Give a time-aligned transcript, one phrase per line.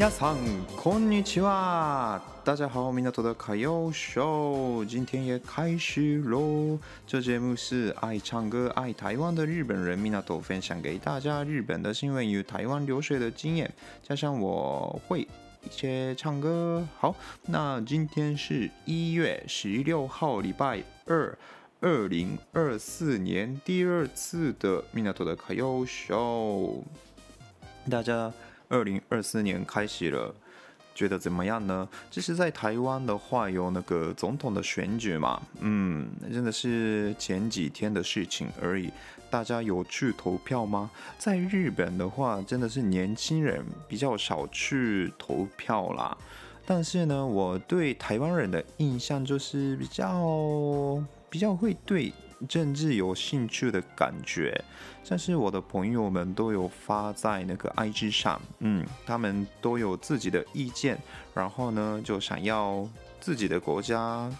[0.00, 0.36] 皆さん
[0.76, 2.20] こんにちは。
[2.44, 6.78] 大家好，米纳图的卡要秀，今天也开始喽。
[7.06, 16.84] 这节目是爱唱歌、爱台湾的日本人米纳图分享给大家日本的新闻与台湾流水的经验，加上我会一些唱歌。
[16.98, 17.14] 好，
[17.46, 21.36] 那今天是一月十六号，礼拜二，
[21.80, 26.82] 二零二四年第二次的米纳图的卡要秀，
[27.88, 28.32] 大家。
[28.71, 30.33] 二零二四年开始了，
[30.95, 31.87] 觉得怎么样呢？
[32.09, 38.89] 这是在台湾的话，有那个总统的选举嘛，嗯，真的是前几天的事情而已。
[39.29, 40.89] 大家有去投票吗？
[41.17, 46.17] 在日本的话，真的是年轻人比较少去投票啦。
[46.65, 52.13] 但是呢，我对台湾人的印象就是比较比较会对。
[52.47, 54.59] 政治有兴趣的感觉，
[55.03, 60.97] 像是我的朋友们都有发在那个 IG 上，嗯，他们都有自己的意见，
[61.33, 62.87] 然后呢，就想要
[63.19, 64.31] 自己的国家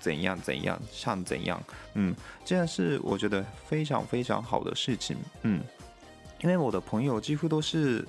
[0.00, 1.62] 怎样怎样，像怎样，
[1.94, 5.62] 嗯，这样是我觉得非常非常好的事情，嗯，
[6.42, 8.06] 因为我的朋友几乎都是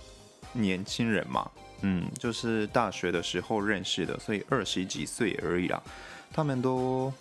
[0.53, 1.49] 年轻人嘛，
[1.81, 5.81] 嗯，就是大学的时候认识的，所以二十几岁而已啦，
[6.31, 7.11] 他们都。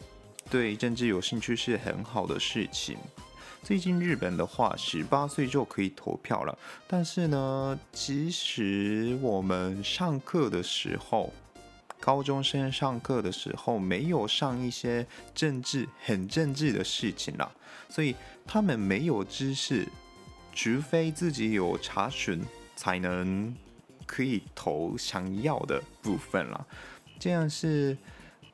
[0.48, 2.96] 对政治有兴趣是很好的事情。
[3.62, 6.56] 最近日本的话，十八岁就可以投票了。
[6.86, 11.32] 但是呢，其实我们上课的时候，
[11.98, 17.50] 高中生上课的时候没有上一些政治很政治的事情啦，
[17.88, 18.14] 所以
[18.46, 19.88] 他们没有知识，
[20.54, 22.40] 除非自己有查询，
[22.76, 23.52] 才能
[24.06, 26.64] 可以投想要的部分啦。
[27.18, 27.96] 这样是。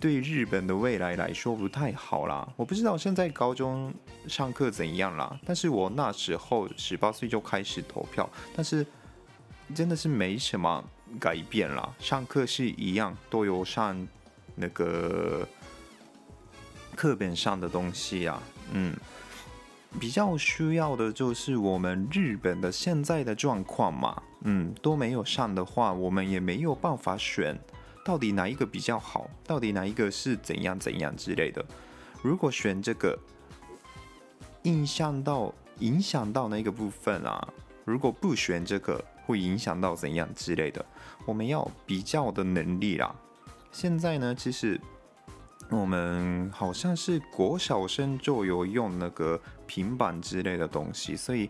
[0.03, 3.95] 对日本的未来来说不太好啦，我不知道现在高中
[4.27, 8.85] 上课怎样啦，但是我那时候十八岁就开始投票，但是
[9.73, 10.83] 真的是没什么
[11.21, 13.97] 改变啦，上课是一样，都有上
[14.57, 15.47] 那个
[16.97, 18.43] 课本上的东西啊，
[18.73, 18.97] 嗯，
[20.01, 27.57] 比较需要的就是我们日本的现在的状况嘛，嗯，都没有上的话，我们也没有办法选。
[28.05, 29.31] 到底哪一个比较好？
[29.45, 31.65] 到底哪一个是怎样怎样之类的？
[32.21, 33.19] 如果选这个，
[34.63, 37.49] 影响到影响到那个部分啊？
[37.85, 40.85] 如果不选这个，会影响到怎样之类的？
[41.25, 43.15] 我们要比较的能力啦。
[43.71, 44.81] 现在呢，其实
[45.71, 51.49] 我们好像是国小生就有用那个平板之类的东西，所以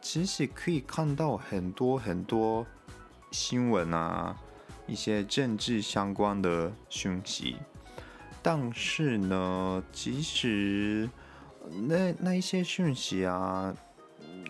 [0.00, 2.64] 其实可以看到很多很多
[3.32, 4.36] 新闻啊。
[4.86, 7.56] 一些政治相关的讯息，
[8.42, 11.08] 但是呢，其实
[11.88, 13.74] 那那一些讯息啊，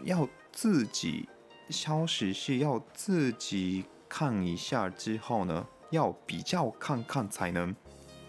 [0.04, 1.28] 要自己
[1.70, 7.74] 消息是要自己看一下之后呢，要比较看看才能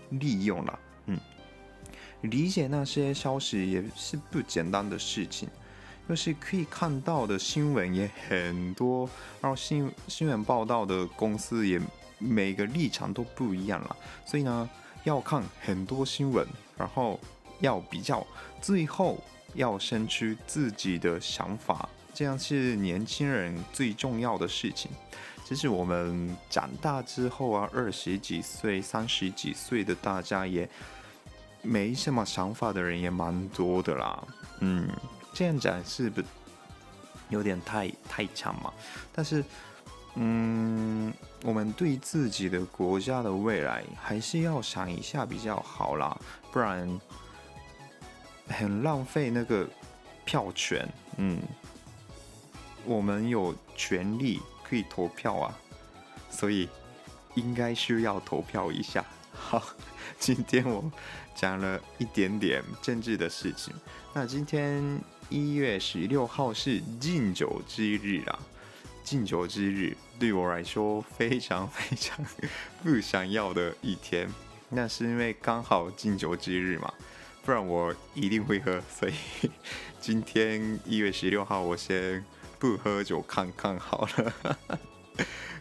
[0.09, 0.79] 利用了。
[1.07, 1.19] 嗯，
[2.21, 5.49] 理解那些消息也是不简单的事情。
[6.07, 9.09] 就是可以看到的新闻也很多，
[9.41, 11.81] 然后新新闻报道的公司也
[12.17, 13.95] 每个立场都不一样了，
[14.25, 14.69] 所以呢，
[15.03, 16.47] 要看很多新闻，
[16.77, 17.19] 然后
[17.59, 18.25] 要比较，
[18.61, 19.21] 最后
[19.53, 24.89] 要生出自己的想法，这样是年轻人最重要的事情。
[25.43, 30.69] 其实我们长大之后啊，二十几岁、三十几岁的大家也
[31.61, 34.23] 没什么想法的人也蛮多的啦，
[34.61, 34.87] 嗯。
[35.37, 36.19] 这样讲是不
[37.29, 38.73] 有点太太强嘛？
[39.13, 39.45] 但是，
[40.15, 41.13] 嗯，
[41.43, 46.19] 我们对自己的国家的未来还是要想一下比较好啦，
[46.51, 46.99] 不然
[48.47, 49.69] 很浪费那个
[50.25, 50.89] 票权。
[51.17, 51.39] 嗯，
[52.83, 55.55] 我们有权利可以投票啊，
[56.31, 56.67] 所以
[57.35, 59.05] 应该需要投票一下。
[59.31, 59.61] 好，
[60.17, 60.83] 今天我
[61.35, 63.71] 讲了一点点政治的事情，
[64.15, 64.99] 那今天。
[65.29, 68.39] 一月十六号是禁酒之日啊！
[69.03, 72.25] 禁酒之日对我来说非常非常
[72.81, 74.29] 不想要的一天，
[74.69, 76.93] 那是因为刚好禁酒之日嘛。
[77.43, 78.81] 不然我一定会喝。
[78.89, 79.13] 所以
[79.99, 82.23] 今天一月十六号，我先
[82.57, 84.57] 不喝酒看看好了，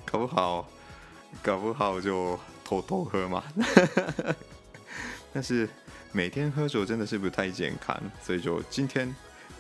[0.05, 0.69] 搞不好
[1.43, 3.43] 搞不好就偷偷喝嘛。
[5.33, 5.69] 但是
[6.13, 9.15] 每天喝酒真的是不太健康，所以就今天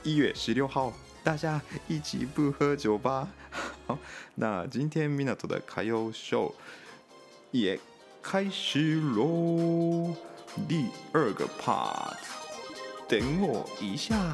[0.06, 0.93] 一月十六号，
[1.25, 3.29] 大家一起不喝酒吧。
[3.88, 3.99] 好，
[4.37, 6.55] 那今天凑的卡友秀
[7.50, 7.76] 也
[8.23, 10.14] 开始喽。
[10.69, 12.14] 第二个 part，
[13.08, 14.32] 等我一下。